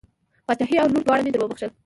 [0.47, 1.67] پاچهي او لور دواړه مې در بښلې.